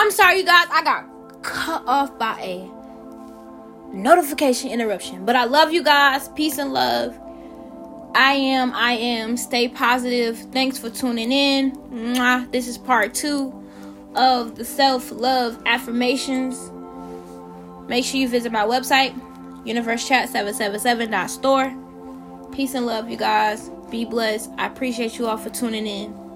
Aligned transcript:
I'm 0.00 0.10
sorry, 0.10 0.38
you 0.38 0.44
guys. 0.46 0.66
I 0.70 0.82
got 0.82 1.04
cut 1.42 1.82
off 1.86 2.18
by 2.18 2.40
a 2.40 2.66
notification 3.94 4.70
interruption. 4.70 5.26
But 5.26 5.36
I 5.36 5.44
love 5.44 5.74
you 5.74 5.82
guys. 5.82 6.30
Peace 6.30 6.56
and 6.56 6.72
love. 6.72 7.20
I 8.14 8.32
am, 8.32 8.72
I 8.72 8.92
am. 8.92 9.36
Stay 9.36 9.68
positive. 9.68 10.38
Thanks 10.52 10.78
for 10.78 10.88
tuning 10.88 11.30
in. 11.30 11.72
Mwah. 11.90 12.50
This 12.50 12.66
is 12.66 12.78
part 12.78 13.12
two 13.12 13.52
of 14.14 14.56
the 14.56 14.64
self 14.64 15.12
love 15.12 15.62
affirmations. 15.66 16.70
Make 17.86 18.06
sure 18.06 18.20
you 18.20 18.28
visit 18.28 18.52
my 18.52 18.64
website, 18.64 19.12
universechat777.store. 19.66 22.52
Peace 22.52 22.72
and 22.72 22.86
love, 22.86 23.10
you 23.10 23.18
guys. 23.18 23.68
Be 23.90 24.06
blessed. 24.06 24.48
I 24.56 24.66
appreciate 24.66 25.18
you 25.18 25.26
all 25.26 25.36
for 25.36 25.50
tuning 25.50 25.86
in. 25.86 26.29